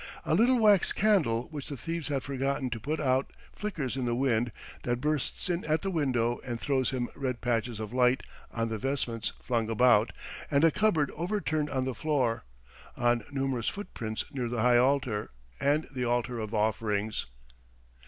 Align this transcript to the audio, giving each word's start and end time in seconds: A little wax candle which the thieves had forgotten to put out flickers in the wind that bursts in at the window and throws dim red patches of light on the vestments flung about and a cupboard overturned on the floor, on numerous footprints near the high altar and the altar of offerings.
A 0.25 0.33
little 0.33 0.57
wax 0.57 0.93
candle 0.93 1.43
which 1.51 1.69
the 1.69 1.77
thieves 1.77 2.07
had 2.07 2.23
forgotten 2.23 2.71
to 2.71 2.79
put 2.79 2.99
out 2.99 3.31
flickers 3.53 3.95
in 3.95 4.05
the 4.05 4.15
wind 4.15 4.51
that 4.81 4.99
bursts 4.99 5.47
in 5.47 5.63
at 5.65 5.83
the 5.83 5.91
window 5.91 6.39
and 6.43 6.59
throws 6.59 6.89
dim 6.89 7.07
red 7.13 7.39
patches 7.39 7.79
of 7.79 7.93
light 7.93 8.23
on 8.51 8.69
the 8.69 8.79
vestments 8.79 9.31
flung 9.43 9.69
about 9.69 10.11
and 10.49 10.63
a 10.63 10.71
cupboard 10.71 11.11
overturned 11.11 11.69
on 11.69 11.85
the 11.85 11.93
floor, 11.93 12.45
on 12.97 13.23
numerous 13.31 13.69
footprints 13.69 14.25
near 14.31 14.47
the 14.47 14.63
high 14.63 14.77
altar 14.79 15.29
and 15.59 15.87
the 15.93 16.03
altar 16.03 16.39
of 16.39 16.51
offerings. 16.51 17.27